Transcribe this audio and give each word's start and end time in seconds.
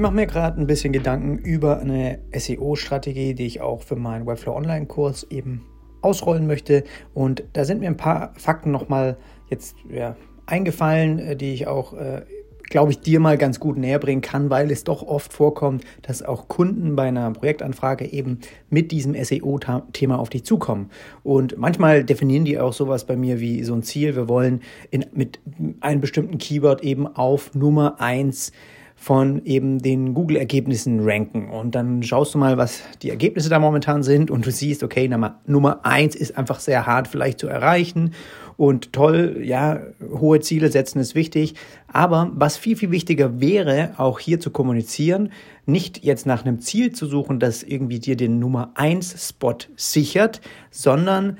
mache 0.00 0.14
mir 0.14 0.26
gerade 0.26 0.60
ein 0.60 0.66
bisschen 0.66 0.92
Gedanken 0.92 1.38
über 1.38 1.80
eine 1.80 2.18
SEO-Strategie, 2.32 3.34
die 3.34 3.46
ich 3.46 3.60
auch 3.60 3.82
für 3.82 3.96
meinen 3.96 4.26
Webflow 4.26 4.54
Online-Kurs 4.56 5.26
eben 5.30 5.66
ausrollen 6.02 6.46
möchte. 6.46 6.84
Und 7.14 7.44
da 7.52 7.64
sind 7.64 7.80
mir 7.80 7.88
ein 7.88 7.96
paar 7.96 8.32
Fakten 8.36 8.70
nochmal 8.70 9.16
jetzt 9.48 9.76
ja, 9.92 10.16
eingefallen, 10.46 11.18
äh, 11.18 11.36
die 11.36 11.52
ich 11.52 11.66
auch, 11.66 11.92
äh, 11.94 12.22
glaube 12.62 12.92
ich, 12.92 13.00
dir 13.00 13.18
mal 13.18 13.36
ganz 13.36 13.58
gut 13.58 13.76
näher 13.76 13.98
bringen 13.98 14.20
kann, 14.20 14.48
weil 14.48 14.70
es 14.70 14.84
doch 14.84 15.02
oft 15.02 15.32
vorkommt, 15.32 15.84
dass 16.02 16.22
auch 16.22 16.46
Kunden 16.46 16.94
bei 16.94 17.08
einer 17.08 17.32
Projektanfrage 17.32 18.06
eben 18.06 18.38
mit 18.68 18.92
diesem 18.92 19.14
SEO-Thema 19.22 20.18
auf 20.18 20.30
dich 20.30 20.44
zukommen. 20.44 20.90
Und 21.24 21.58
manchmal 21.58 22.04
definieren 22.04 22.44
die 22.44 22.60
auch 22.60 22.72
sowas 22.72 23.06
bei 23.06 23.16
mir 23.16 23.40
wie 23.40 23.64
so 23.64 23.74
ein 23.74 23.82
Ziel. 23.82 24.14
Wir 24.14 24.28
wollen 24.28 24.62
in, 24.90 25.04
mit 25.12 25.40
einem 25.80 26.00
bestimmten 26.00 26.38
Keyword 26.38 26.84
eben 26.84 27.08
auf 27.08 27.54
Nummer 27.54 28.00
eins 28.00 28.52
von 29.00 29.46
eben 29.46 29.78
den 29.78 30.12
Google-Ergebnissen 30.12 31.00
ranken. 31.00 31.48
Und 31.48 31.74
dann 31.74 32.02
schaust 32.02 32.34
du 32.34 32.38
mal, 32.38 32.58
was 32.58 32.82
die 33.00 33.08
Ergebnisse 33.08 33.48
da 33.48 33.58
momentan 33.58 34.02
sind 34.02 34.30
und 34.30 34.44
du 34.44 34.50
siehst, 34.50 34.82
okay, 34.82 35.10
Nummer, 35.46 35.80
eins 35.84 36.14
ist 36.14 36.36
einfach 36.36 36.60
sehr 36.60 36.84
hart 36.84 37.08
vielleicht 37.08 37.40
zu 37.40 37.48
erreichen 37.48 38.12
und 38.58 38.92
toll, 38.92 39.40
ja, 39.42 39.80
hohe 40.12 40.40
Ziele 40.40 40.70
setzen 40.70 41.00
ist 41.00 41.14
wichtig. 41.14 41.54
Aber 41.90 42.30
was 42.34 42.58
viel, 42.58 42.76
viel 42.76 42.90
wichtiger 42.90 43.40
wäre, 43.40 43.94
auch 43.96 44.18
hier 44.18 44.38
zu 44.38 44.50
kommunizieren, 44.50 45.32
nicht 45.64 46.04
jetzt 46.04 46.26
nach 46.26 46.44
einem 46.44 46.60
Ziel 46.60 46.92
zu 46.92 47.06
suchen, 47.06 47.40
das 47.40 47.62
irgendwie 47.62 48.00
dir 48.00 48.16
den 48.16 48.38
Nummer 48.38 48.72
eins 48.74 49.28
Spot 49.28 49.56
sichert, 49.76 50.42
sondern 50.70 51.38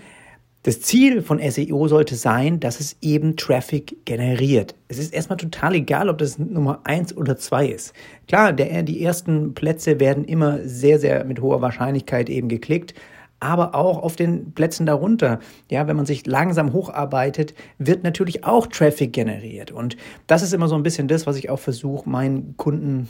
das 0.63 0.83
Ziel 0.83 1.23
von 1.23 1.41
SEO 1.41 1.89
sollte 1.89 2.17
sein, 2.17 2.61
dass 2.61 2.81
es 2.81 2.97
eben 3.01 3.37
Traffic 3.37 4.05
generiert. 4.05 4.75
Es 4.89 4.99
ist 4.99 5.15
erstmal 5.15 5.39
total 5.39 5.75
egal, 5.75 6.11
ob 6.11 6.19
das 6.19 6.39
Nummer 6.39 6.81
eins 6.85 7.17
oder 7.17 7.39
zwei 7.39 7.67
ist. 7.67 7.95
Klar, 8.29 8.53
der, 8.53 8.83
die 8.83 9.03
ersten 9.03 9.55
Plätze 9.55 10.01
werden 10.01 10.25
immer 10.25 10.59
sehr, 10.65 10.99
sehr 10.99 11.25
mit 11.25 11.41
hoher 11.41 11.63
Wahrscheinlichkeit 11.63 12.29
eben 12.29 12.49
geklickt, 12.49 12.93
aber 13.41 13.75
auch 13.75 14.03
auf 14.03 14.17
den 14.17 14.53
Plätzen 14.53 14.85
darunter. 14.85 15.41
Ja, 15.71 15.87
wenn 15.87 15.97
man 15.97 16.05
sich 16.05 16.27
langsam 16.27 16.75
hocharbeitet, 16.75 17.55
wird 17.79 18.05
natürlich 18.05 18.45
auch 18.45 18.67
Traffic 18.67 19.15
generiert. 19.15 19.73
Und 19.73 19.97
das 20.27 20.43
ist 20.43 20.53
immer 20.53 20.69
so 20.69 20.75
ein 20.75 20.83
bisschen 20.83 21.09
das, 21.09 21.27
was 21.27 21.37
ich 21.37 21.49
auch 21.49 21.59
versuche, 21.59 22.07
meinen 22.07 22.55
Kunden 22.59 23.09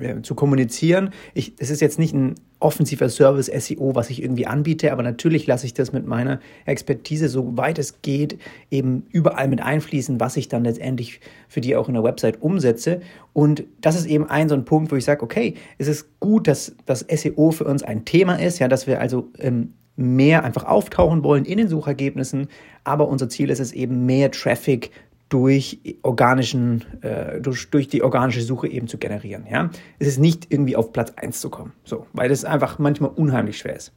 äh, 0.00 0.22
zu 0.22 0.36
kommunizieren. 0.36 1.10
Ich, 1.34 1.54
es 1.58 1.70
ist 1.70 1.80
jetzt 1.80 1.98
nicht 1.98 2.14
ein 2.14 2.36
offensiver 2.62 3.08
Service 3.08 3.46
SEO, 3.46 3.94
was 3.94 4.10
ich 4.10 4.22
irgendwie 4.22 4.46
anbiete, 4.46 4.92
aber 4.92 5.02
natürlich 5.02 5.46
lasse 5.46 5.66
ich 5.66 5.74
das 5.74 5.92
mit 5.92 6.06
meiner 6.06 6.40
Expertise, 6.64 7.28
so 7.28 7.56
weit 7.56 7.78
es 7.78 8.02
geht, 8.02 8.38
eben 8.70 9.06
überall 9.10 9.48
mit 9.48 9.60
einfließen, 9.60 10.20
was 10.20 10.36
ich 10.36 10.48
dann 10.48 10.64
letztendlich 10.64 11.20
für 11.48 11.60
die 11.60 11.76
auch 11.76 11.88
in 11.88 11.94
der 11.94 12.04
Website 12.04 12.40
umsetze. 12.40 13.00
Und 13.32 13.64
das 13.80 13.96
ist 13.96 14.06
eben 14.06 14.28
ein 14.28 14.48
so 14.48 14.54
ein 14.54 14.64
Punkt, 14.64 14.92
wo 14.92 14.96
ich 14.96 15.04
sage, 15.04 15.22
okay, 15.22 15.54
es 15.78 15.88
ist 15.88 16.20
gut, 16.20 16.48
dass 16.48 16.74
das 16.86 17.00
SEO 17.00 17.50
für 17.50 17.64
uns 17.64 17.82
ein 17.82 18.04
Thema 18.04 18.36
ist, 18.36 18.58
ja, 18.58 18.68
dass 18.68 18.86
wir 18.86 19.00
also 19.00 19.28
ähm, 19.38 19.74
mehr 19.96 20.44
einfach 20.44 20.64
auftauchen 20.64 21.22
wollen 21.22 21.44
in 21.44 21.58
den 21.58 21.68
Suchergebnissen, 21.68 22.48
aber 22.84 23.08
unser 23.08 23.28
Ziel 23.28 23.50
ist 23.50 23.60
es 23.60 23.72
eben 23.72 24.06
mehr 24.06 24.30
Traffic 24.30 24.90
durch 25.32 25.80
organischen, 26.02 26.84
äh, 27.00 27.40
durch, 27.40 27.70
durch 27.70 27.88
die 27.88 28.02
organische 28.02 28.42
Suche 28.42 28.68
eben 28.68 28.86
zu 28.86 28.98
generieren. 28.98 29.46
Ja? 29.50 29.70
Es 29.98 30.06
ist 30.06 30.18
nicht 30.18 30.52
irgendwie 30.52 30.76
auf 30.76 30.92
Platz 30.92 31.14
1 31.16 31.40
zu 31.40 31.48
kommen, 31.48 31.72
so, 31.84 32.06
weil 32.12 32.28
das 32.28 32.44
einfach 32.44 32.78
manchmal 32.78 33.10
unheimlich 33.10 33.56
schwer 33.56 33.76
ist. 33.76 33.92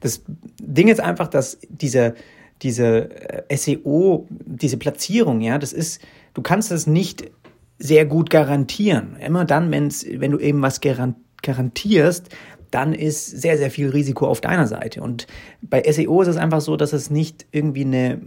Das 0.00 0.22
Ding 0.58 0.88
ist 0.88 1.00
einfach, 1.00 1.28
dass 1.28 1.58
diese, 1.68 2.14
diese 2.62 3.10
äh, 3.50 3.54
SEO, 3.54 4.26
diese 4.30 4.78
Platzierung, 4.78 5.42
ja, 5.42 5.58
das 5.58 5.74
ist, 5.74 6.00
du 6.32 6.40
kannst 6.40 6.70
das 6.70 6.86
nicht 6.86 7.30
sehr 7.78 8.06
gut 8.06 8.30
garantieren. 8.30 9.16
Immer 9.16 9.44
dann, 9.44 9.70
wenn's, 9.70 10.06
wenn 10.10 10.30
du 10.30 10.38
eben 10.38 10.62
was 10.62 10.80
garantierst, 10.80 12.30
dann 12.70 12.92
ist 12.92 13.26
sehr, 13.26 13.58
sehr 13.58 13.70
viel 13.70 13.90
Risiko 13.90 14.26
auf 14.26 14.40
deiner 14.40 14.66
Seite. 14.66 15.02
Und 15.02 15.26
bei 15.62 15.82
SEO 15.90 16.22
ist 16.22 16.28
es 16.28 16.36
einfach 16.36 16.60
so, 16.60 16.76
dass 16.76 16.92
es 16.92 17.10
nicht 17.10 17.46
irgendwie 17.52 17.84
eine, 17.84 18.20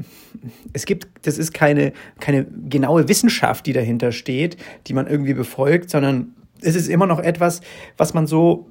es 0.74 0.86
gibt, 0.86 1.08
das 1.24 1.38
ist 1.38 1.54
keine, 1.54 1.94
keine 2.20 2.46
genaue 2.46 3.08
Wissenschaft, 3.08 3.66
die 3.66 3.74
dahinter 3.74 4.12
steht, 4.12 4.58
die 4.88 4.94
man 4.94 5.08
irgendwie 5.08 5.34
befolgt, 5.34 5.90
sondern 5.90 6.34
es 6.62 6.76
ist 6.76 6.88
immer 6.88 7.08
noch 7.08 7.20
etwas, 7.20 7.62
was 7.98 8.14
man 8.14 8.28
so 8.28 8.68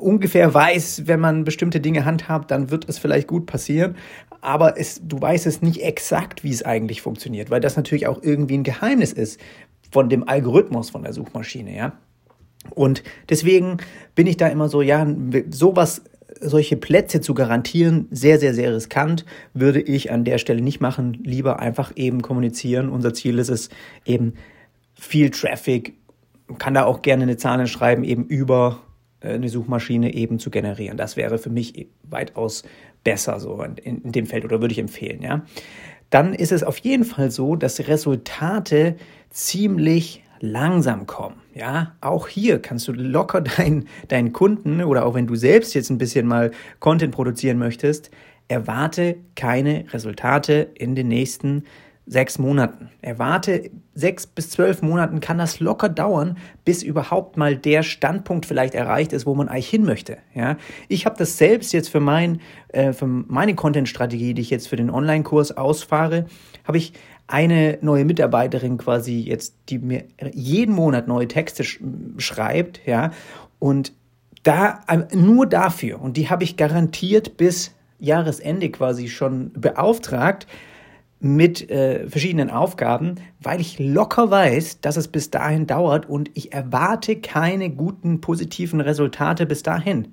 ungefähr 0.00 0.52
weiß, 0.52 1.02
wenn 1.06 1.20
man 1.20 1.44
bestimmte 1.44 1.80
Dinge 1.80 2.04
handhabt, 2.04 2.50
dann 2.50 2.70
wird 2.70 2.88
es 2.88 2.98
vielleicht 2.98 3.28
gut 3.28 3.46
passieren. 3.46 3.96
Aber 4.40 4.78
es, 4.78 5.00
du 5.04 5.20
weißt 5.20 5.46
es 5.46 5.62
nicht 5.62 5.82
exakt, 5.82 6.44
wie 6.44 6.50
es 6.50 6.64
eigentlich 6.64 7.02
funktioniert, 7.02 7.50
weil 7.50 7.60
das 7.60 7.76
natürlich 7.76 8.06
auch 8.06 8.22
irgendwie 8.22 8.56
ein 8.56 8.62
Geheimnis 8.62 9.12
ist 9.12 9.40
von 9.90 10.08
dem 10.08 10.28
Algorithmus 10.28 10.90
von 10.90 11.02
der 11.02 11.12
Suchmaschine, 11.12 11.76
ja. 11.76 11.92
Und 12.70 13.02
deswegen 13.28 13.78
bin 14.14 14.26
ich 14.26 14.36
da 14.36 14.48
immer 14.48 14.68
so, 14.68 14.82
ja, 14.82 15.06
sowas, 15.50 16.02
solche 16.40 16.76
Plätze 16.76 17.20
zu 17.20 17.34
garantieren, 17.34 18.06
sehr, 18.10 18.38
sehr, 18.38 18.54
sehr 18.54 18.74
riskant, 18.74 19.24
würde 19.54 19.80
ich 19.80 20.12
an 20.12 20.24
der 20.24 20.38
Stelle 20.38 20.60
nicht 20.60 20.80
machen. 20.80 21.18
Lieber 21.24 21.58
einfach 21.58 21.92
eben 21.96 22.22
kommunizieren. 22.22 22.88
Unser 22.88 23.14
Ziel 23.14 23.38
ist 23.38 23.48
es 23.48 23.70
eben 24.04 24.34
viel 24.94 25.30
Traffic, 25.30 25.94
kann 26.58 26.74
da 26.74 26.84
auch 26.84 27.02
gerne 27.02 27.24
eine 27.24 27.36
Zahl 27.36 27.66
schreiben, 27.66 28.04
eben 28.04 28.24
über 28.24 28.80
äh, 29.20 29.34
eine 29.34 29.48
Suchmaschine 29.48 30.14
eben 30.14 30.38
zu 30.38 30.50
generieren. 30.50 30.96
Das 30.96 31.16
wäre 31.16 31.38
für 31.38 31.50
mich 31.50 31.88
weitaus 32.02 32.62
besser 33.04 33.40
so 33.40 33.62
in, 33.62 34.02
in 34.02 34.12
dem 34.12 34.26
Feld 34.26 34.44
oder 34.44 34.60
würde 34.60 34.72
ich 34.72 34.78
empfehlen, 34.78 35.22
ja. 35.22 35.44
Dann 36.10 36.32
ist 36.32 36.52
es 36.52 36.62
auf 36.62 36.78
jeden 36.78 37.04
Fall 37.04 37.30
so, 37.30 37.54
dass 37.54 37.86
Resultate 37.86 38.96
ziemlich 39.28 40.22
langsam 40.40 41.06
kommen. 41.06 41.36
Ja, 41.54 41.94
auch 42.00 42.28
hier 42.28 42.60
kannst 42.60 42.88
du 42.88 42.92
locker 42.92 43.40
deinen, 43.58 43.88
deinen 44.08 44.32
Kunden 44.32 44.82
oder 44.82 45.06
auch 45.06 45.14
wenn 45.14 45.26
du 45.26 45.34
selbst 45.34 45.74
jetzt 45.74 45.90
ein 45.90 45.98
bisschen 45.98 46.26
mal 46.26 46.50
Content 46.80 47.14
produzieren 47.14 47.58
möchtest, 47.58 48.10
erwarte 48.48 49.16
keine 49.34 49.84
Resultate 49.92 50.68
in 50.74 50.94
den 50.94 51.08
nächsten 51.08 51.64
sechs 52.08 52.38
Monaten. 52.38 52.88
Erwarte 53.02 53.70
sechs 53.94 54.26
bis 54.26 54.50
zwölf 54.50 54.80
Monaten 54.80 55.20
kann 55.20 55.36
das 55.38 55.60
locker 55.60 55.88
dauern, 55.88 56.38
bis 56.64 56.82
überhaupt 56.82 57.36
mal 57.36 57.56
der 57.56 57.82
Standpunkt 57.82 58.46
vielleicht 58.46 58.74
erreicht 58.74 59.12
ist, 59.12 59.26
wo 59.26 59.34
man 59.34 59.48
eigentlich 59.48 59.68
hin 59.68 59.84
möchte. 59.84 60.16
Ja, 60.34 60.56
ich 60.88 61.04
habe 61.04 61.16
das 61.18 61.36
selbst 61.36 61.72
jetzt 61.72 61.88
für 61.88 62.00
mein 62.00 62.40
äh, 62.68 62.92
für 62.92 63.06
meine 63.06 63.54
Content-Strategie, 63.54 64.34
die 64.34 64.42
ich 64.42 64.50
jetzt 64.50 64.68
für 64.68 64.76
den 64.76 64.90
Online-Kurs 64.90 65.56
ausfahre, 65.56 66.26
habe 66.64 66.78
ich 66.78 66.94
eine 67.28 67.78
neue 67.82 68.04
Mitarbeiterin 68.04 68.78
quasi 68.78 69.20
jetzt, 69.20 69.54
die 69.68 69.78
mir 69.78 70.04
jeden 70.32 70.74
Monat 70.74 71.06
neue 71.06 71.28
Texte 71.28 71.62
sch 71.62 71.80
schreibt, 72.16 72.80
ja, 72.86 73.12
und 73.58 73.92
da 74.42 74.80
nur 75.14 75.46
dafür 75.46 76.00
und 76.00 76.16
die 76.16 76.30
habe 76.30 76.44
ich 76.44 76.56
garantiert 76.56 77.36
bis 77.36 77.74
Jahresende 77.98 78.70
quasi 78.70 79.08
schon 79.08 79.52
beauftragt 79.52 80.46
mit 81.20 81.68
äh, 81.68 82.08
verschiedenen 82.08 82.48
Aufgaben, 82.48 83.16
weil 83.40 83.60
ich 83.60 83.78
locker 83.78 84.30
weiß, 84.30 84.80
dass 84.80 84.96
es 84.96 85.08
bis 85.08 85.30
dahin 85.30 85.66
dauert 85.66 86.08
und 86.08 86.30
ich 86.34 86.52
erwarte 86.52 87.16
keine 87.16 87.70
guten 87.70 88.20
positiven 88.20 88.80
Resultate 88.80 89.44
bis 89.44 89.62
dahin. 89.62 90.08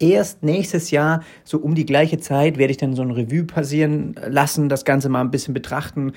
Erst 0.00 0.42
nächstes 0.42 0.90
Jahr, 0.90 1.22
so 1.42 1.58
um 1.58 1.74
die 1.74 1.86
gleiche 1.86 2.18
Zeit, 2.18 2.56
werde 2.56 2.70
ich 2.70 2.76
dann 2.76 2.94
so 2.94 3.02
ein 3.02 3.10
Revue 3.10 3.44
passieren 3.44 4.14
lassen, 4.28 4.68
das 4.68 4.84
Ganze 4.84 5.08
mal 5.08 5.20
ein 5.20 5.30
bisschen 5.30 5.54
betrachten, 5.54 6.12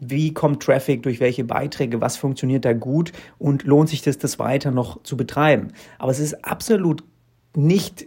wie 0.00 0.32
kommt 0.34 0.62
Traffic, 0.62 1.02
durch 1.02 1.20
welche 1.20 1.44
Beiträge, 1.44 2.00
was 2.00 2.16
funktioniert 2.16 2.64
da 2.64 2.72
gut 2.72 3.12
und 3.38 3.64
lohnt 3.64 3.88
sich 3.88 4.02
das, 4.02 4.18
das 4.18 4.38
weiter 4.38 4.70
noch 4.70 5.02
zu 5.02 5.16
betreiben. 5.16 5.68
Aber 5.98 6.10
es 6.10 6.20
ist 6.20 6.44
absolut 6.44 7.04
nicht 7.56 8.06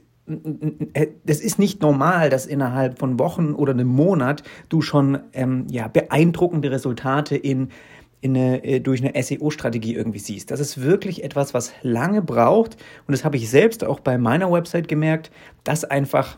es 1.26 1.40
ist 1.40 1.58
nicht 1.58 1.82
normal, 1.82 2.30
dass 2.30 2.46
innerhalb 2.46 3.00
von 3.00 3.18
Wochen 3.18 3.54
oder 3.54 3.72
einem 3.72 3.88
Monat 3.88 4.44
du 4.68 4.82
schon 4.82 5.20
ähm, 5.32 5.68
ja, 5.70 5.88
beeindruckende 5.88 6.70
Resultate 6.70 7.38
in, 7.38 7.70
in 8.20 8.36
eine, 8.36 8.64
äh, 8.64 8.80
durch 8.82 9.02
eine 9.02 9.22
SEO-Strategie 9.22 9.96
irgendwie 9.96 10.20
siehst. 10.20 10.52
Das 10.52 10.60
ist 10.60 10.82
wirklich 10.82 11.24
etwas, 11.24 11.54
was 11.54 11.72
lange 11.82 12.22
braucht. 12.22 12.76
Und 13.08 13.14
das 13.14 13.24
habe 13.24 13.38
ich 13.38 13.50
selbst 13.50 13.86
auch 13.86 14.02
bei 14.02 14.18
meiner 14.18 14.52
Website 14.52 14.90
gemerkt, 14.90 15.32
dass 15.64 15.86
einfach 15.86 16.38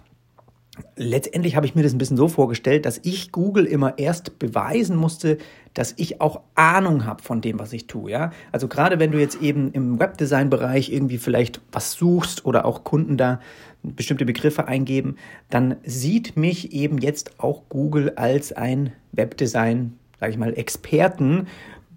letztendlich 0.96 1.56
habe 1.56 1.66
ich 1.66 1.76
mir 1.76 1.84
das 1.84 1.94
ein 1.94 1.98
bisschen 1.98 2.18
so 2.18 2.28
vorgestellt, 2.28 2.86
dass 2.86 3.00
ich 3.04 3.32
Google 3.32 3.66
immer 3.66 3.98
erst 3.98 4.40
beweisen 4.40 4.96
musste, 4.96 5.38
dass 5.74 5.94
ich 5.98 6.22
auch 6.22 6.42
Ahnung 6.56 7.06
habe 7.06 7.24
von 7.24 7.42
dem, 7.42 7.60
was 7.60 7.74
ich 7.74 7.88
tue. 7.88 8.12
Ja? 8.12 8.32
Also 8.52 8.68
gerade 8.68 9.00
wenn 9.00 9.12
du 9.12 9.20
jetzt 9.20 9.42
eben 9.42 9.72
im 9.72 10.00
Webdesign-Bereich 10.00 10.92
irgendwie 10.92 11.18
vielleicht 11.18 11.62
was 11.72 11.94
suchst 11.94 12.46
oder 12.46 12.66
auch 12.66 12.84
Kunden 12.84 13.18
da 13.18 13.40
bestimmte 13.84 14.26
Begriffe 14.26 14.68
eingeben, 14.68 15.16
dann 15.50 15.78
sieht 15.84 16.36
mich 16.36 16.74
eben 16.74 16.98
jetzt 16.98 17.40
auch 17.40 17.64
Google 17.70 18.14
als 18.16 18.52
ein 18.52 18.92
Webdesign, 19.12 19.94
sage 20.20 20.34
ich 20.34 20.38
mal, 20.38 20.58
Experten, 20.58 21.48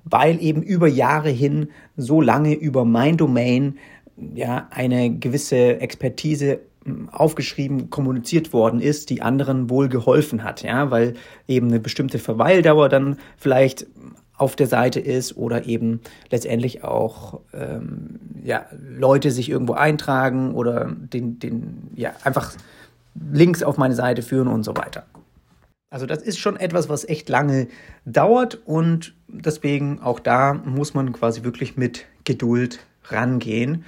weil 0.04 0.42
eben 0.42 0.62
über 0.62 0.86
Jahre 0.88 1.30
hin 1.30 1.68
so 1.96 2.20
lange 2.20 2.54
über 2.54 2.84
mein 2.84 3.16
Domain 3.16 3.78
ja 4.34 4.68
eine 4.70 5.16
gewisse 5.16 5.80
Expertise 5.80 6.60
aufgeschrieben, 7.10 7.90
kommuniziert 7.90 8.52
worden 8.52 8.80
ist, 8.80 9.10
die 9.10 9.22
anderen 9.22 9.70
wohl 9.70 9.88
geholfen 9.88 10.44
hat, 10.44 10.62
ja, 10.62 10.90
weil 10.90 11.14
eben 11.46 11.68
eine 11.68 11.80
bestimmte 11.80 12.18
Verweildauer 12.18 12.88
dann 12.88 13.18
vielleicht 13.36 13.86
auf 14.36 14.56
der 14.56 14.66
Seite 14.66 14.98
ist 14.98 15.36
oder 15.36 15.66
eben 15.66 16.00
letztendlich 16.30 16.82
auch 16.82 17.40
ähm, 17.52 18.18
ja, 18.42 18.66
Leute 18.72 19.30
sich 19.30 19.48
irgendwo 19.48 19.74
eintragen 19.74 20.54
oder 20.54 20.90
den, 20.90 21.38
den, 21.38 21.90
ja, 21.94 22.12
einfach 22.24 22.52
Links 23.14 23.62
auf 23.62 23.76
meine 23.76 23.94
Seite 23.94 24.22
führen 24.22 24.48
und 24.48 24.64
so 24.64 24.76
weiter. 24.76 25.04
Also 25.90 26.06
das 26.06 26.22
ist 26.22 26.38
schon 26.38 26.56
etwas, 26.56 26.88
was 26.88 27.06
echt 27.06 27.28
lange 27.28 27.68
dauert 28.06 28.58
und 28.64 29.14
deswegen 29.28 30.00
auch 30.00 30.20
da 30.20 30.54
muss 30.54 30.94
man 30.94 31.12
quasi 31.12 31.44
wirklich 31.44 31.76
mit 31.76 32.06
Geduld 32.24 32.80
rangehen. 33.04 33.84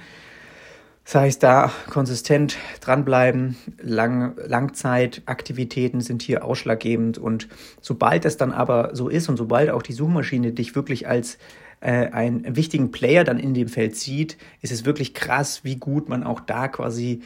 Das 1.05 1.15
heißt, 1.15 1.43
da 1.43 1.71
konsistent 1.87 2.57
dranbleiben, 2.81 3.55
Lang 3.79 4.35
Langzeitaktivitäten 4.43 6.01
sind 6.01 6.23
hier 6.23 6.43
ausschlaggebend 6.43 7.19
und 7.19 7.47
sobald 7.79 8.25
das 8.25 8.37
dann 8.37 8.51
aber 8.51 8.95
so 8.95 9.07
ist 9.07 9.29
und 9.29 9.37
sobald 9.37 9.69
auch 9.69 9.83
die 9.83 9.93
Suchmaschine 9.93 10.51
dich 10.51 10.75
wirklich 10.75 11.07
als 11.07 11.37
äh, 11.79 12.07
einen 12.07 12.55
wichtigen 12.55 12.91
Player 12.91 13.23
dann 13.23 13.37
in 13.37 13.53
dem 13.53 13.67
Feld 13.67 13.95
sieht, 13.95 14.37
ist 14.61 14.71
es 14.71 14.83
wirklich 14.83 15.13
krass, 15.13 15.63
wie 15.63 15.75
gut 15.75 16.09
man 16.09 16.23
auch 16.23 16.39
da 16.39 16.67
quasi 16.67 17.21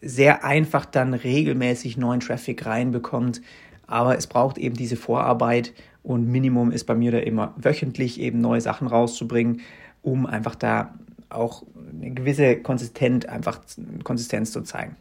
sehr 0.00 0.42
einfach 0.42 0.86
dann 0.86 1.12
regelmäßig 1.12 1.98
neuen 1.98 2.20
Traffic 2.20 2.64
reinbekommt. 2.64 3.42
Aber 3.86 4.16
es 4.16 4.28
braucht 4.28 4.56
eben 4.56 4.76
diese 4.76 4.96
Vorarbeit 4.96 5.74
und 6.02 6.26
Minimum 6.26 6.72
ist 6.72 6.84
bei 6.84 6.94
mir 6.94 7.12
da 7.12 7.18
immer 7.18 7.52
wöchentlich 7.58 8.18
eben 8.18 8.40
neue 8.40 8.62
Sachen 8.62 8.86
rauszubringen, 8.88 9.60
um 10.00 10.24
einfach 10.24 10.54
da 10.54 10.94
auch 11.30 11.62
eine 11.92 12.10
gewisse 12.10 12.56
Konsistent, 12.56 13.28
einfach 13.28 13.60
Konsistenz 14.04 14.52
zu 14.52 14.62
zeigen. 14.62 14.96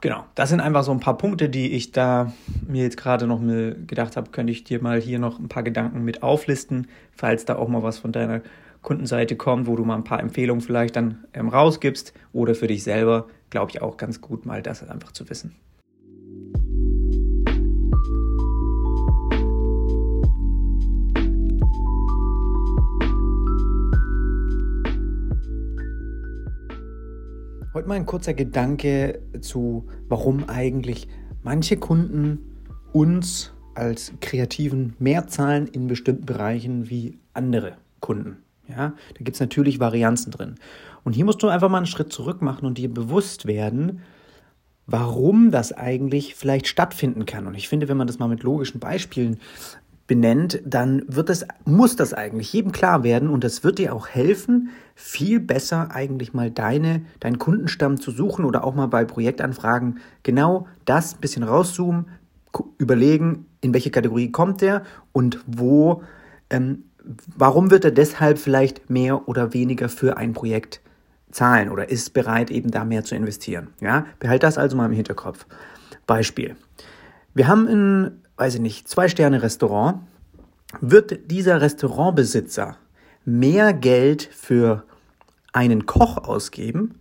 Genau, 0.00 0.26
das 0.34 0.50
sind 0.50 0.60
einfach 0.60 0.84
so 0.84 0.92
ein 0.92 1.00
paar 1.00 1.16
Punkte, 1.16 1.48
die 1.48 1.72
ich 1.72 1.92
da 1.92 2.30
mir 2.66 2.82
jetzt 2.82 2.98
gerade 2.98 3.26
noch 3.26 3.40
gedacht 3.40 4.18
habe, 4.18 4.30
könnte 4.30 4.52
ich 4.52 4.62
dir 4.62 4.82
mal 4.82 5.00
hier 5.00 5.18
noch 5.18 5.38
ein 5.38 5.48
paar 5.48 5.62
Gedanken 5.62 6.04
mit 6.04 6.22
auflisten, 6.22 6.88
falls 7.12 7.46
da 7.46 7.56
auch 7.56 7.68
mal 7.68 7.82
was 7.82 7.98
von 7.98 8.12
deiner 8.12 8.42
Kundenseite 8.82 9.34
kommt, 9.34 9.66
wo 9.66 9.76
du 9.76 9.84
mal 9.84 9.96
ein 9.96 10.04
paar 10.04 10.20
Empfehlungen 10.20 10.60
vielleicht 10.60 10.96
dann 10.96 11.24
ähm, 11.32 11.48
rausgibst 11.48 12.12
oder 12.34 12.54
für 12.54 12.66
dich 12.66 12.84
selber, 12.84 13.28
glaube 13.48 13.70
ich 13.70 13.80
auch 13.80 13.96
ganz 13.96 14.20
gut 14.20 14.44
mal 14.44 14.62
das 14.62 14.86
einfach 14.86 15.12
zu 15.12 15.30
wissen. 15.30 15.56
Heute 27.74 27.88
mal 27.88 27.94
ein 27.96 28.06
kurzer 28.06 28.34
Gedanke 28.34 29.20
zu, 29.40 29.88
warum 30.08 30.48
eigentlich 30.48 31.08
manche 31.42 31.76
Kunden 31.76 32.38
uns 32.92 33.52
als 33.74 34.12
Kreativen 34.20 34.94
mehr 35.00 35.26
zahlen 35.26 35.66
in 35.66 35.88
bestimmten 35.88 36.24
Bereichen 36.24 36.88
wie 36.88 37.18
andere 37.32 37.76
Kunden. 37.98 38.36
Ja, 38.68 38.90
da 38.90 39.18
gibt 39.18 39.34
es 39.34 39.40
natürlich 39.40 39.80
Varianzen 39.80 40.30
drin. 40.30 40.54
Und 41.02 41.14
hier 41.14 41.24
musst 41.24 41.42
du 41.42 41.48
einfach 41.48 41.68
mal 41.68 41.78
einen 41.78 41.86
Schritt 41.86 42.12
zurück 42.12 42.42
machen 42.42 42.64
und 42.64 42.78
dir 42.78 42.94
bewusst 42.94 43.44
werden, 43.46 44.02
warum 44.86 45.50
das 45.50 45.72
eigentlich 45.72 46.36
vielleicht 46.36 46.68
stattfinden 46.68 47.26
kann. 47.26 47.48
Und 47.48 47.56
ich 47.56 47.68
finde, 47.68 47.88
wenn 47.88 47.96
man 47.96 48.06
das 48.06 48.20
mal 48.20 48.28
mit 48.28 48.44
logischen 48.44 48.78
Beispielen 48.78 49.40
benennt, 50.06 50.60
dann 50.64 51.02
wird 51.06 51.30
es, 51.30 51.46
muss 51.64 51.96
das 51.96 52.12
eigentlich 52.12 52.52
jedem 52.52 52.72
klar 52.72 53.04
werden 53.04 53.28
und 53.30 53.42
das 53.42 53.64
wird 53.64 53.78
dir 53.78 53.94
auch 53.94 54.08
helfen, 54.08 54.70
viel 54.94 55.40
besser 55.40 55.90
eigentlich 55.92 56.34
mal 56.34 56.50
deine, 56.50 57.02
deinen 57.20 57.38
Kundenstamm 57.38 57.98
zu 58.00 58.10
suchen 58.10 58.44
oder 58.44 58.64
auch 58.64 58.74
mal 58.74 58.86
bei 58.86 59.04
Projektanfragen 59.04 59.98
genau 60.22 60.66
das 60.84 61.14
ein 61.14 61.20
bisschen 61.20 61.42
rauszoomen, 61.42 62.06
überlegen, 62.78 63.46
in 63.60 63.72
welche 63.72 63.90
Kategorie 63.90 64.30
kommt 64.30 64.60
der 64.60 64.82
und 65.12 65.40
wo, 65.46 66.02
ähm, 66.50 66.84
warum 67.36 67.70
wird 67.70 67.84
er 67.84 67.90
deshalb 67.90 68.38
vielleicht 68.38 68.90
mehr 68.90 69.26
oder 69.28 69.54
weniger 69.54 69.88
für 69.88 70.16
ein 70.16 70.34
Projekt 70.34 70.80
zahlen 71.30 71.68
oder 71.68 71.90
ist 71.90 72.12
bereit, 72.12 72.50
eben 72.50 72.70
da 72.70 72.84
mehr 72.84 73.04
zu 73.04 73.14
investieren. 73.16 73.68
Ja, 73.80 74.06
behalt 74.20 74.42
das 74.42 74.56
also 74.58 74.76
mal 74.76 74.86
im 74.86 74.92
Hinterkopf. 74.92 75.46
Beispiel. 76.06 76.54
Wir 77.32 77.48
haben 77.48 77.66
in 77.66 78.23
weiß 78.36 78.56
ich 78.56 78.60
nicht, 78.60 78.88
Zwei-Sterne-Restaurant, 78.88 80.00
wird 80.80 81.30
dieser 81.30 81.60
Restaurantbesitzer 81.60 82.76
mehr 83.24 83.72
Geld 83.72 84.22
für 84.22 84.84
einen 85.52 85.86
Koch 85.86 86.18
ausgeben 86.18 86.96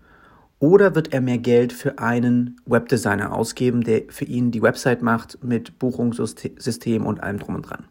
oder 0.59 0.95
wird 0.95 1.12
er 1.12 1.21
mehr 1.21 1.39
Geld 1.39 1.74
für 1.74 2.00
einen 2.00 2.62
Webdesigner 2.65 3.33
ausgeben, 3.33 3.81
der 3.81 4.03
für 4.09 4.25
ihn 4.25 4.51
die 4.51 4.62
Website 4.62 5.01
macht 5.01 5.44
mit 5.44 5.80
Buchungssystem 5.80 7.06
und 7.06 7.21
allem 7.21 7.39
drum 7.39 7.56
und 7.56 7.63
dran? 7.63 7.85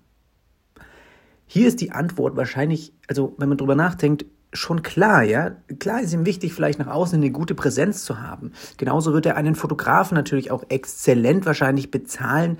Hier 1.47 1.69
ist 1.69 1.81
die 1.81 1.91
Antwort 1.91 2.37
wahrscheinlich, 2.37 2.95
also 3.09 3.35
wenn 3.37 3.49
man 3.49 3.59
drüber 3.59 3.75
nachdenkt, 3.75 4.25
schon 4.55 4.83
klar, 4.83 5.23
ja. 5.23 5.57
Klar 5.79 6.01
ist 6.01 6.13
ihm 6.13 6.25
wichtig, 6.25 6.55
vielleicht 6.55 6.79
nach 6.79 6.87
außen 6.87 7.19
eine 7.19 7.31
gute 7.31 7.55
Präsenz 7.55 8.05
zu 8.05 8.21
haben. 8.21 8.53
Genauso 8.77 9.13
wird 9.13 9.27
er 9.27 9.37
einen 9.37 9.55
Fotografen 9.55 10.15
natürlich 10.15 10.51
auch 10.51 10.65
exzellent 10.69 11.45
wahrscheinlich 11.45 11.91
bezahlen, 11.91 12.59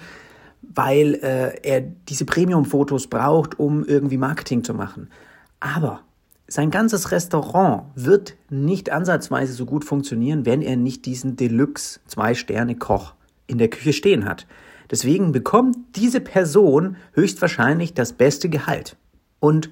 weil 0.63 1.15
äh, 1.17 1.59
er 1.63 1.81
diese 1.81 2.25
Premium-Fotos 2.25 3.09
braucht, 3.09 3.59
um 3.59 3.85
irgendwie 3.85 4.19
Marketing 4.19 4.65
zu 4.65 4.75
machen. 4.75 5.11
Aber 5.61 6.01
sein 6.49 6.71
ganzes 6.71 7.11
Restaurant 7.13 7.85
wird 7.95 8.35
nicht 8.51 8.91
ansatzweise 8.91 9.53
so 9.53 9.65
gut 9.67 9.85
funktionieren, 9.85 10.45
wenn 10.45 10.63
er 10.63 10.77
nicht 10.77 11.07
diesen 11.07 11.37
Deluxe 11.37 12.01
Zwei-Sterne-Koch 12.07 13.15
in 13.47 13.59
der 13.59 13.69
Küche 13.69 13.93
stehen 13.93 14.25
hat. 14.25 14.47
Deswegen 14.91 15.33
bekommt 15.33 15.77
diese 15.97 16.21
Person 16.21 16.97
höchstwahrscheinlich 17.15 17.95
das 17.95 18.13
beste 18.13 18.49
Gehalt 18.49 18.97
und 19.41 19.71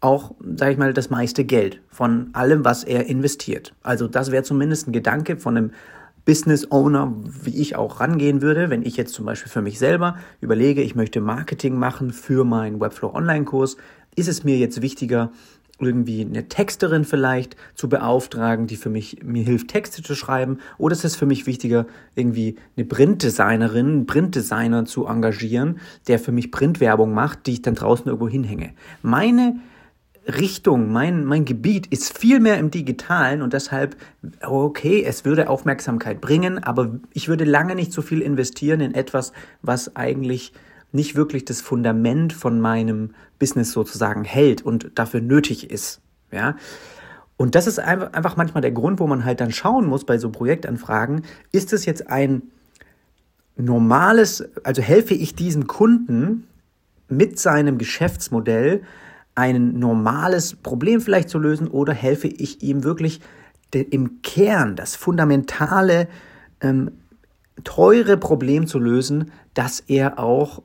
auch, 0.00 0.34
sage 0.56 0.72
ich 0.72 0.78
mal, 0.78 0.92
das 0.92 1.10
meiste 1.10 1.44
Geld 1.44 1.80
von 1.88 2.30
allem, 2.32 2.64
was 2.64 2.84
er 2.84 3.06
investiert. 3.06 3.74
Also 3.82 4.06
das 4.08 4.30
wäre 4.30 4.42
zumindest 4.42 4.88
ein 4.88 4.92
Gedanke 4.92 5.36
von 5.36 5.56
einem 5.56 5.70
Business 6.28 6.70
Owner, 6.70 7.14
wie 7.42 7.58
ich 7.58 7.74
auch 7.76 8.00
rangehen 8.00 8.42
würde, 8.42 8.68
wenn 8.68 8.82
ich 8.82 8.98
jetzt 8.98 9.14
zum 9.14 9.24
Beispiel 9.24 9.50
für 9.50 9.62
mich 9.62 9.78
selber 9.78 10.18
überlege, 10.42 10.82
ich 10.82 10.94
möchte 10.94 11.22
Marketing 11.22 11.78
machen 11.78 12.12
für 12.12 12.44
meinen 12.44 12.82
Webflow 12.82 13.14
Online-Kurs, 13.14 13.78
ist 14.14 14.28
es 14.28 14.44
mir 14.44 14.58
jetzt 14.58 14.82
wichtiger, 14.82 15.32
irgendwie 15.80 16.20
eine 16.20 16.46
Texterin 16.46 17.06
vielleicht 17.06 17.56
zu 17.74 17.88
beauftragen, 17.88 18.66
die 18.66 18.76
für 18.76 18.90
mich 18.90 19.22
mir 19.24 19.42
hilft, 19.42 19.68
Texte 19.68 20.02
zu 20.02 20.14
schreiben, 20.14 20.58
oder 20.76 20.92
ist 20.92 21.06
es 21.06 21.16
für 21.16 21.24
mich 21.24 21.46
wichtiger, 21.46 21.86
irgendwie 22.14 22.56
eine 22.76 22.84
Printdesignerin, 22.84 24.04
Printdesigner 24.04 24.84
zu 24.84 25.06
engagieren, 25.06 25.78
der 26.08 26.18
für 26.18 26.32
mich 26.32 26.50
Printwerbung 26.50 27.14
macht, 27.14 27.46
die 27.46 27.52
ich 27.52 27.62
dann 27.62 27.74
draußen 27.74 28.04
irgendwo 28.04 28.28
hinhänge. 28.28 28.74
Meine 29.00 29.60
Richtung, 30.28 30.92
mein, 30.92 31.24
mein 31.24 31.46
Gebiet 31.46 31.86
ist 31.86 32.16
viel 32.16 32.38
mehr 32.38 32.58
im 32.58 32.70
Digitalen 32.70 33.40
und 33.40 33.54
deshalb, 33.54 33.96
okay, 34.42 35.02
es 35.02 35.24
würde 35.24 35.48
Aufmerksamkeit 35.48 36.20
bringen, 36.20 36.62
aber 36.62 37.00
ich 37.14 37.28
würde 37.28 37.44
lange 37.44 37.74
nicht 37.74 37.92
so 37.92 38.02
viel 38.02 38.20
investieren 38.20 38.80
in 38.80 38.94
etwas, 38.94 39.32
was 39.62 39.96
eigentlich 39.96 40.52
nicht 40.92 41.16
wirklich 41.16 41.46
das 41.46 41.62
Fundament 41.62 42.32
von 42.34 42.60
meinem 42.60 43.14
Business 43.38 43.72
sozusagen 43.72 44.24
hält 44.24 44.62
und 44.62 44.90
dafür 44.94 45.20
nötig 45.20 45.70
ist. 45.70 46.00
Ja. 46.30 46.56
Und 47.38 47.54
das 47.54 47.66
ist 47.66 47.78
einfach 47.78 48.36
manchmal 48.36 48.60
der 48.60 48.72
Grund, 48.72 49.00
wo 49.00 49.06
man 49.06 49.24
halt 49.24 49.40
dann 49.40 49.52
schauen 49.52 49.86
muss 49.86 50.04
bei 50.04 50.18
so 50.18 50.30
Projektanfragen, 50.30 51.22
ist 51.52 51.72
es 51.72 51.86
jetzt 51.86 52.10
ein 52.10 52.42
normales, 53.56 54.46
also 54.62 54.82
helfe 54.82 55.14
ich 55.14 55.34
diesem 55.34 55.66
Kunden 55.66 56.46
mit 57.08 57.38
seinem 57.38 57.78
Geschäftsmodell 57.78 58.82
ein 59.38 59.78
normales 59.78 60.56
Problem 60.56 61.00
vielleicht 61.00 61.28
zu 61.28 61.38
lösen 61.38 61.68
oder 61.68 61.94
helfe 61.94 62.26
ich 62.26 62.60
ihm 62.60 62.82
wirklich 62.82 63.20
im 63.72 64.20
Kern 64.22 64.74
das 64.74 64.96
fundamentale, 64.96 66.08
ähm, 66.60 66.90
teure 67.62 68.16
Problem 68.16 68.66
zu 68.66 68.80
lösen, 68.80 69.30
das 69.54 69.78
er 69.78 70.18
auch 70.18 70.62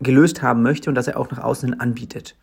gelöst 0.00 0.42
haben 0.42 0.62
möchte 0.62 0.90
und 0.90 0.94
das 0.94 1.08
er 1.08 1.18
auch 1.18 1.30
nach 1.30 1.42
außen 1.42 1.80
anbietet 1.80 2.36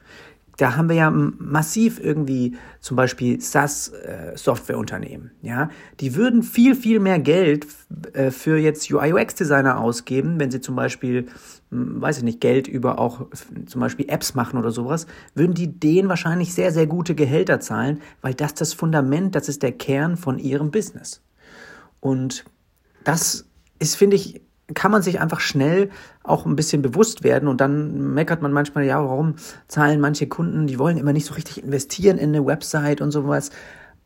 da 0.57 0.75
haben 0.75 0.89
wir 0.89 0.95
ja 0.95 1.09
massiv 1.09 1.99
irgendwie 1.99 2.55
zum 2.79 2.95
Beispiel 2.95 3.41
SaaS-Softwareunternehmen, 3.41 5.31
äh, 5.43 5.47
ja, 5.47 5.69
die 5.99 6.15
würden 6.15 6.43
viel, 6.43 6.75
viel 6.75 6.99
mehr 6.99 7.19
Geld 7.19 7.67
äh, 8.13 8.31
für 8.31 8.57
jetzt 8.57 8.91
UI-UX-Designer 8.91 9.79
ausgeben, 9.79 10.39
wenn 10.39 10.51
sie 10.51 10.61
zum 10.61 10.75
Beispiel, 10.75 11.27
weiß 11.69 12.19
ich 12.19 12.23
nicht, 12.23 12.41
Geld 12.41 12.67
über 12.67 12.99
auch 12.99 13.27
zum 13.65 13.81
Beispiel 13.81 14.07
Apps 14.09 14.33
machen 14.35 14.57
oder 14.57 14.71
sowas, 14.71 15.07
würden 15.33 15.53
die 15.53 15.79
denen 15.79 16.09
wahrscheinlich 16.09 16.53
sehr, 16.53 16.71
sehr 16.71 16.87
gute 16.87 17.15
Gehälter 17.15 17.59
zahlen, 17.59 18.01
weil 18.21 18.33
das 18.33 18.53
das 18.53 18.73
Fundament, 18.73 19.35
das 19.35 19.49
ist 19.49 19.63
der 19.63 19.73
Kern 19.73 20.15
von 20.15 20.39
ihrem 20.39 20.71
Business. 20.71 21.21
Und 21.99 22.45
das 23.03 23.45
ist, 23.79 23.95
finde 23.95 24.15
ich, 24.15 24.41
kann 24.73 24.91
man 24.91 25.01
sich 25.01 25.19
einfach 25.19 25.39
schnell 25.39 25.89
auch 26.23 26.45
ein 26.45 26.55
bisschen 26.55 26.81
bewusst 26.81 27.23
werden 27.23 27.47
und 27.47 27.61
dann 27.61 28.13
meckert 28.13 28.41
man 28.41 28.51
manchmal, 28.51 28.83
ja, 28.85 29.03
warum 29.03 29.35
zahlen 29.67 29.99
manche 29.99 30.27
Kunden, 30.27 30.67
die 30.67 30.79
wollen 30.79 30.97
immer 30.97 31.13
nicht 31.13 31.25
so 31.25 31.35
richtig 31.35 31.63
investieren 31.63 32.17
in 32.17 32.29
eine 32.29 32.45
Website 32.45 33.01
und 33.01 33.11
sowas. 33.11 33.51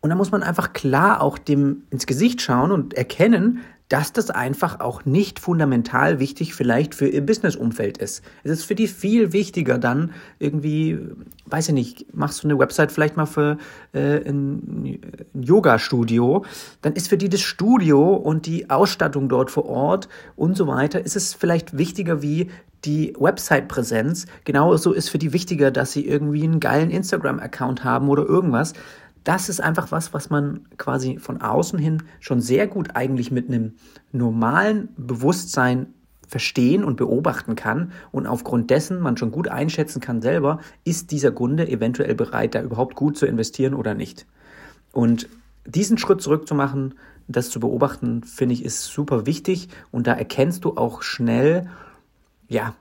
Und 0.02 0.10
da 0.10 0.16
muss 0.16 0.32
man 0.32 0.44
einfach 0.44 0.74
klar 0.74 1.22
auch 1.22 1.38
dem 1.38 1.84
ins 1.90 2.06
Gesicht 2.06 2.42
schauen 2.42 2.72
und 2.72 2.94
erkennen, 2.94 3.60
dass 3.90 4.14
das 4.14 4.30
einfach 4.30 4.80
auch 4.80 5.04
nicht 5.06 5.40
fundamental 5.40 6.20
wichtig 6.20 6.54
vielleicht 6.54 6.94
für 6.94 7.08
ihr 7.08 7.26
Businessumfeld 7.26 7.98
ist. 7.98 8.24
Es 8.44 8.52
ist 8.52 8.64
für 8.64 8.76
die 8.76 8.88
viel 8.88 9.34
wichtiger 9.34 9.80
dann 9.80 10.14
irgendwie, 10.38 11.00
weiß 11.48 11.70
ich 11.70 11.74
nicht, 11.74 12.16
machst 12.16 12.44
du 12.44 12.48
eine 12.48 12.60
Website 12.60 12.92
vielleicht 12.92 13.18
mal 13.18 13.26
für 13.26 13.58
äh, 13.94 14.18
ein, 14.30 15.00
ein 15.34 15.44
Yoga-Studio, 15.44 16.46
dann 16.84 16.94
ist 16.94 17.10
für 17.10 17.18
die 17.18 17.30
das 17.30 17.42
Studio 17.42 18.14
und 18.14 18.46
die 18.46 18.70
Ausstattung 18.70 19.28
dort 19.28 19.50
vor 19.50 19.66
Ort 19.66 20.08
und 20.36 20.56
so 20.56 20.68
weiter, 20.68 21.04
ist 21.04 21.16
es 21.16 21.34
vielleicht 21.34 21.78
wichtiger 21.78 22.22
wie 22.22 22.52
die 22.86 23.14
Website-Präsenz. 23.20 24.28
Genauso 24.46 24.94
ist 24.94 25.10
für 25.10 25.18
die 25.18 25.34
wichtiger, 25.34 25.72
dass 25.72 25.92
sie 25.92 26.06
irgendwie 26.08 26.44
einen 26.44 26.60
geilen 26.60 26.92
Instagram-Account 26.92 27.84
haben 27.84 28.08
oder 28.08 28.24
irgendwas 28.24 28.74
das 29.24 29.50
ist 29.50 29.62
einfach 29.62 29.92
was, 29.92 30.14
was 30.14 30.30
man 30.30 30.66
quasi 30.78 31.18
von 31.18 31.42
außen 31.42 31.78
hin 31.80 32.04
schon 32.20 32.42
sehr 32.42 32.68
gut 32.68 32.96
eigentlich 32.96 33.32
mit 33.32 33.48
einem 33.48 33.74
normalen 34.12 34.90
Bewusstsein 34.98 35.94
verstehen 36.28 36.84
und 36.84 36.96
beobachten 36.96 37.56
kann 37.56 37.92
und 38.12 38.28
aufgrund 38.28 38.70
dessen 38.70 39.00
man 39.00 39.18
schon 39.18 39.32
gut 39.32 39.48
einschätzen 39.48 40.00
kann 40.00 40.22
selber, 40.22 40.60
ist 40.84 41.12
dieser 41.12 41.32
Kunde 41.32 41.68
eventuell 41.68 42.14
bereit, 42.14 42.54
da 42.54 42.62
überhaupt 42.62 42.96
gut 42.96 43.18
zu 43.18 43.26
investieren 43.26 43.74
oder 43.74 43.96
nicht. 43.96 44.28
Und 44.92 45.28
diesen 45.66 45.98
Schritt 45.98 46.22
zurückzumachen, 46.22 46.96
das 47.28 47.50
zu 47.50 47.60
beobachten, 47.60 48.24
finde 48.24 48.54
ich, 48.54 48.64
ist 48.64 48.86
super 48.86 49.26
wichtig 49.26 49.70
und 49.92 50.08
da 50.08 50.14
erkennst 50.14 50.66
du 50.66 50.78
auch 50.78 51.02
schnell, 51.02 51.70
ja, 52.48 52.76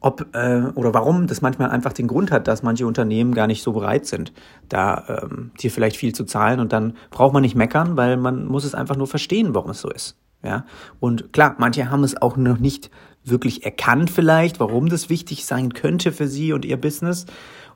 ob 0.00 0.34
äh, 0.34 0.62
oder 0.74 0.94
warum 0.94 1.26
das 1.26 1.42
manchmal 1.42 1.70
einfach 1.70 1.92
den 1.92 2.08
Grund 2.08 2.30
hat, 2.30 2.48
dass 2.48 2.62
manche 2.62 2.86
Unternehmen 2.86 3.34
gar 3.34 3.46
nicht 3.46 3.62
so 3.62 3.72
bereit 3.72 4.06
sind, 4.06 4.32
da 4.68 5.22
ähm, 5.22 5.50
dir 5.60 5.70
vielleicht 5.70 5.96
viel 5.96 6.14
zu 6.14 6.24
zahlen 6.24 6.58
und 6.58 6.72
dann 6.72 6.94
braucht 7.10 7.34
man 7.34 7.42
nicht 7.42 7.54
meckern, 7.54 7.96
weil 7.96 8.16
man 8.16 8.46
muss 8.46 8.64
es 8.64 8.74
einfach 8.74 8.96
nur 8.96 9.06
verstehen, 9.06 9.54
warum 9.54 9.70
es 9.70 9.80
so 9.80 9.90
ist. 9.90 10.16
Ja, 10.42 10.64
und 11.00 11.34
klar, 11.34 11.56
manche 11.58 11.90
haben 11.90 12.02
es 12.02 12.20
auch 12.20 12.38
noch 12.38 12.58
nicht 12.58 12.90
wirklich 13.24 13.64
erkannt 13.64 14.10
vielleicht, 14.10 14.58
warum 14.58 14.88
das 14.88 15.10
wichtig 15.10 15.44
sein 15.44 15.74
könnte 15.74 16.12
für 16.12 16.28
sie 16.28 16.54
und 16.54 16.64
ihr 16.64 16.78
Business. 16.78 17.26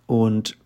Und 0.06 0.56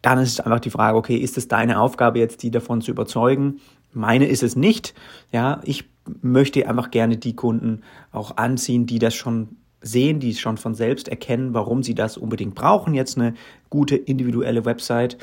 dann 0.00 0.18
ist 0.18 0.40
einfach 0.40 0.60
die 0.60 0.70
Frage, 0.70 0.96
okay, 0.96 1.16
ist 1.16 1.36
es 1.36 1.48
deine 1.48 1.80
Aufgabe 1.80 2.18
jetzt, 2.18 2.42
die 2.42 2.50
davon 2.50 2.80
zu 2.80 2.90
überzeugen? 2.90 3.60
Meine 3.92 4.26
ist 4.26 4.42
es 4.42 4.56
nicht. 4.56 4.94
Ja, 5.32 5.60
ich 5.64 5.84
möchte 6.22 6.66
einfach 6.66 6.90
gerne 6.90 7.18
die 7.18 7.36
Kunden 7.36 7.82
auch 8.10 8.38
anziehen, 8.38 8.86
die 8.86 8.98
das 8.98 9.14
schon 9.14 9.56
sehen, 9.80 10.20
die 10.20 10.34
schon 10.34 10.56
von 10.56 10.74
selbst 10.74 11.08
erkennen, 11.08 11.54
warum 11.54 11.82
sie 11.82 11.94
das 11.94 12.16
unbedingt 12.16 12.54
brauchen, 12.54 12.94
jetzt 12.94 13.16
eine 13.16 13.34
gute 13.70 13.96
individuelle 13.96 14.64
Website. 14.64 15.18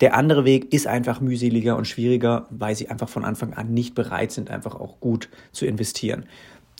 Der 0.00 0.14
andere 0.14 0.44
Weg 0.44 0.72
ist 0.72 0.86
einfach 0.86 1.20
mühseliger 1.20 1.76
und 1.76 1.86
schwieriger, 1.86 2.46
weil 2.50 2.74
sie 2.74 2.88
einfach 2.88 3.08
von 3.08 3.24
Anfang 3.24 3.54
an 3.54 3.72
nicht 3.74 3.94
bereit 3.94 4.32
sind, 4.32 4.50
einfach 4.50 4.74
auch 4.74 5.00
gut 5.00 5.28
zu 5.52 5.66
investieren. 5.66 6.26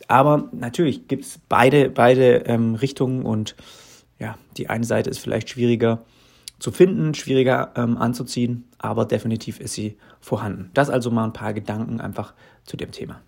Aber 0.06 0.48
natürlich 0.52 1.08
gibt 1.08 1.24
es 1.24 1.40
beide, 1.48 1.90
beide 1.90 2.44
ähm, 2.46 2.76
Richtungen 2.76 3.22
und 3.24 3.56
ja, 4.18 4.36
die 4.56 4.68
eine 4.68 4.84
Seite 4.84 5.10
ist 5.10 5.18
vielleicht 5.18 5.50
schwieriger 5.50 6.04
zu 6.58 6.72
finden, 6.72 7.14
schwieriger 7.14 7.72
ähm, 7.76 7.96
anzuziehen, 7.96 8.64
aber 8.78 9.04
definitiv 9.04 9.60
ist 9.60 9.74
sie 9.74 9.96
vorhanden. 10.20 10.70
Das 10.74 10.90
also 10.90 11.10
mal 11.10 11.24
ein 11.24 11.32
paar 11.32 11.52
Gedanken 11.52 12.00
einfach 12.00 12.34
zu 12.64 12.76
dem 12.76 12.90
Thema. 12.90 13.20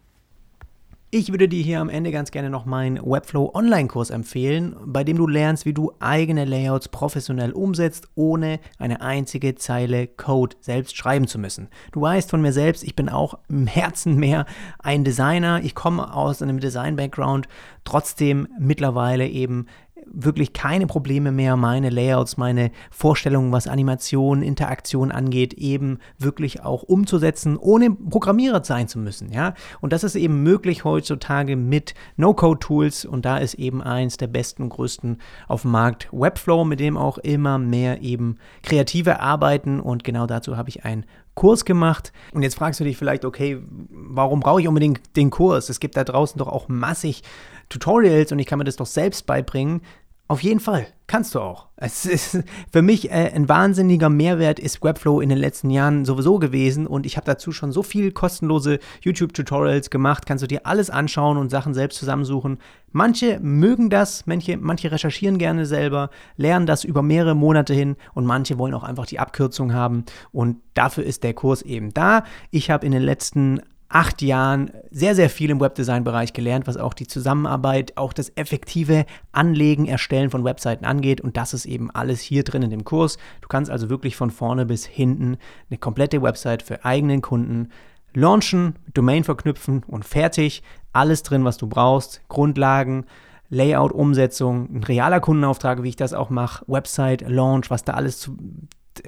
Ich 1.13 1.33
würde 1.33 1.49
dir 1.49 1.61
hier 1.61 1.81
am 1.81 1.89
Ende 1.89 2.13
ganz 2.13 2.31
gerne 2.31 2.51
noch 2.51 2.67
meinen 2.67 3.05
Webflow 3.05 3.51
Online-Kurs 3.53 4.11
empfehlen, 4.11 4.77
bei 4.87 5.03
dem 5.03 5.17
du 5.17 5.27
lernst, 5.27 5.67
wie 5.67 5.73
du 5.73 5.91
eigene 5.99 6.45
Layouts 6.45 6.89
professionell 6.89 7.51
umsetzt, 7.51 8.07
ohne 8.15 8.61
eine 8.79 9.01
einzige 9.01 9.57
Zeile 9.57 10.07
Code 10.07 10.55
selbst 10.61 10.97
schreiben 10.97 11.27
zu 11.27 11.41
müssen. 11.41 11.69
Du 11.91 12.01
weißt 12.01 12.31
von 12.31 12.41
mir 12.41 12.53
selbst, 12.53 12.85
ich 12.85 12.95
bin 12.95 13.09
auch 13.09 13.41
im 13.49 13.67
Herzen 13.67 14.21
mehr 14.21 14.47
ein 14.79 15.03
Designer. 15.03 15.61
Ich 15.65 15.75
komme 15.75 16.15
aus 16.15 16.43
einem 16.43 16.61
Design-Background, 16.61 17.49
trotzdem 17.83 18.47
mittlerweile 18.61 19.27
eben 19.27 19.67
wirklich 20.13 20.53
keine 20.53 20.87
Probleme 20.87 21.33
mehr, 21.33 21.57
meine 21.57 21.91
Layouts, 21.91 22.37
meine 22.37 22.71
Vorstellungen, 22.91 23.53
was 23.53 23.67
Animation, 23.67 24.43
Interaktion 24.43 25.13
angeht, 25.13 25.55
eben 25.55 25.99
wirklich 26.19 26.63
auch 26.63 26.83
umzusetzen, 26.83 27.57
ohne 27.57 27.91
Programmierer 27.91 28.65
sein 28.65 28.89
zu 28.89 28.99
müssen. 28.99 29.33
Ja? 29.33 29.55
Und 29.81 29.93
das 29.93 30.05
ist 30.05 30.17
eben 30.17 30.43
möglich 30.43 30.85
heutzutage 30.85 31.57
mit 31.57 31.95
No-Code-Tools 32.17 33.05
und 33.05 33.25
da 33.25 33.39
ist 33.39 33.55
eben 33.55 33.83
eins 33.83 34.17
der 34.17 34.27
besten 34.27 34.65
und 34.65 34.71
größten 34.71 35.19
auf 35.49 35.63
dem 35.63 35.71
Markt 35.71 36.09
Webflow, 36.13 36.65
mit 36.65 36.81
dem 36.81 36.97
auch 36.97 37.19
immer 37.19 37.59
mehr 37.59 38.03
eben 38.03 38.37
Kreative 38.63 39.21
arbeiten 39.21 39.81
und 39.81 40.05
genau 40.05 40.27
dazu 40.27 40.57
habe 40.57 40.69
ich 40.69 40.85
ein 40.85 41.05
Kurs 41.35 41.65
gemacht. 41.65 42.13
Und 42.33 42.43
jetzt 42.43 42.57
fragst 42.57 42.81
du 42.81 42.85
dich 42.85 42.97
vielleicht, 42.97 43.25
okay, 43.25 43.63
warum 43.91 44.41
brauche 44.41 44.61
ich 44.61 44.69
unbedingt 44.69 45.17
den 45.17 45.31
Kurs? 45.31 45.69
Es 45.69 45.81
gibt 45.81 45.97
da 45.97 46.05
draußen 46.05 46.39
doch 46.39 46.49
auch 46.49 46.69
massig 46.69 47.23
Tutorials 47.69 48.33
und 48.33 48.39
ich 48.39 48.47
kann 48.47 48.59
mir 48.59 48.65
das 48.65 48.77
doch 48.77 48.87
selbst 48.87 49.27
beibringen. 49.27 49.83
Auf 50.31 50.45
jeden 50.45 50.61
Fall, 50.61 50.87
kannst 51.09 51.35
du 51.35 51.41
auch. 51.41 51.67
Es 51.75 52.07
ist 52.07 52.39
für 52.73 52.83
mich 52.83 53.11
äh, 53.11 53.33
ein 53.35 53.49
wahnsinniger 53.49 54.09
Mehrwert 54.09 54.61
ist 54.61 54.81
Webflow 54.81 55.21
in 55.21 55.29
den 55.29 55.39
letzten 55.39 55.71
Jahren 55.71 56.05
sowieso 56.05 56.39
gewesen 56.39 56.87
und 56.87 57.05
ich 57.05 57.17
habe 57.17 57.27
dazu 57.27 57.51
schon 57.51 57.73
so 57.73 57.83
viel 57.83 58.13
kostenlose 58.13 58.79
YouTube-Tutorials 59.01 59.91
gemacht. 59.91 60.27
Kannst 60.27 60.45
du 60.45 60.47
dir 60.47 60.67
alles 60.67 60.89
anschauen 60.89 61.37
und 61.37 61.51
Sachen 61.51 61.75
selbst 61.75 61.99
zusammensuchen. 61.99 62.59
Manche 62.93 63.41
mögen 63.41 63.91
das, 63.91 64.25
manche, 64.27 64.57
manche 64.57 64.93
recherchieren 64.93 65.37
gerne 65.37 65.67
selber, 65.67 66.11
lernen 66.37 66.67
das 66.67 66.85
über 66.85 67.03
mehrere 67.03 67.35
Monate 67.35 67.75
hin 67.75 67.97
und 68.15 68.25
manche 68.25 68.57
wollen 68.57 68.75
auch 68.75 68.85
einfach 68.85 69.07
die 69.07 69.19
Abkürzung 69.19 69.75
haben 69.75 70.05
und 70.31 70.59
dafür 70.75 71.03
ist 71.03 71.25
der 71.25 71.35
Kurs 71.35 71.63
eben 71.63 71.93
da. 71.93 72.23
Ich 72.53 72.71
habe 72.71 72.87
in 72.87 72.93
den 72.93 73.03
letzten 73.03 73.63
acht 73.91 74.23
Jahren 74.23 74.71
sehr, 74.93 75.17
sehr 75.17 75.29
viel 75.29 75.51
im 75.51 75.61
Webdesign-Bereich 75.61 76.33
gelernt, 76.33 76.67
was 76.69 76.77
auch 76.77 76.95
die 76.95 77.09
Zusammenarbeit, 77.09 77.97
auch 77.97 78.13
das 78.13 78.33
effektive 78.37 79.05
Anlegen, 79.33 79.87
Erstellen 79.87 80.31
von 80.31 80.45
Webseiten 80.45 80.85
angeht. 80.85 81.21
Und 81.21 81.37
das 81.37 81.53
ist 81.53 81.67
eben 81.67 81.91
alles 81.91 82.21
hier 82.21 82.45
drin 82.45 82.63
in 82.63 82.71
dem 82.71 82.85
Kurs. 82.85 83.19
Du 83.41 83.49
kannst 83.49 83.71
also 83.71 83.91
wirklich 83.91 84.17
von 84.17 84.31
vorne 84.31 84.65
bis 84.65 84.87
hinten 84.87 85.37
eine 85.69 85.79
komplette 85.79 86.23
Website 86.23 86.63
für 86.63 86.85
eigenen 86.85 87.21
Kunden 87.21 87.69
launchen, 88.15 88.77
Domain 88.95 89.25
verknüpfen 89.25 89.83
und 89.87 90.05
fertig. 90.05 90.63
Alles 90.93 91.25
drin, 91.25 91.45
was 91.45 91.57
du 91.57 91.67
brauchst. 91.67 92.23
Grundlagen, 92.29 93.07
Layout, 93.49 93.91
Umsetzung, 93.91 94.69
ein 94.73 94.85
realer 94.85 95.19
Kundenauftrag, 95.19 95.83
wie 95.83 95.89
ich 95.89 95.97
das 95.97 96.15
auch 96.15 96.31
mache, 96.31 96.65
Website, 96.69 97.29
Launch, 97.29 97.71
was 97.71 97.83
da 97.83 97.95
alles 97.95 98.21
zu, 98.21 98.37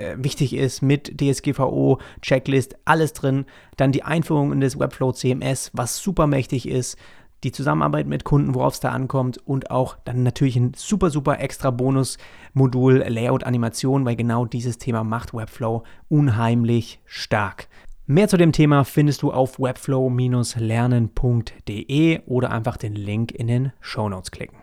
äh, 0.02 0.16
wichtig 0.18 0.54
ist 0.54 0.82
mit 0.82 1.20
DSGVO, 1.20 1.98
Checklist, 2.20 2.76
alles 2.84 3.12
drin. 3.12 3.46
Dann 3.76 3.92
die 3.92 4.02
Einführung 4.02 4.52
in 4.52 4.60
das 4.60 4.76
Webflow 4.78 5.12
CMS, 5.12 5.70
was 5.72 5.98
super 5.98 6.26
mächtig 6.26 6.68
ist. 6.68 6.98
Die 7.44 7.52
Zusammenarbeit 7.52 8.06
mit 8.06 8.24
Kunden, 8.24 8.54
worauf 8.54 8.74
es 8.74 8.80
da 8.80 8.90
ankommt 8.90 9.38
und 9.38 9.70
auch 9.70 9.96
dann 10.04 10.22
natürlich 10.22 10.56
ein 10.56 10.74
super, 10.76 11.08
super 11.10 11.40
extra 11.40 11.70
Bonus-Modul 11.70 13.04
Layout 13.08 13.44
Animation, 13.44 14.04
weil 14.04 14.14
genau 14.14 14.44
dieses 14.44 14.78
Thema 14.78 15.02
macht 15.02 15.34
Webflow 15.34 15.82
unheimlich 16.08 17.00
stark. 17.04 17.66
Mehr 18.06 18.28
zu 18.28 18.36
dem 18.36 18.52
Thema 18.52 18.84
findest 18.84 19.22
du 19.22 19.32
auf 19.32 19.58
webflow-lernen.de 19.58 22.20
oder 22.26 22.50
einfach 22.50 22.76
den 22.76 22.94
Link 22.94 23.32
in 23.32 23.46
den 23.48 23.72
Show 23.80 24.08
Notes 24.08 24.30
klicken. 24.30 24.61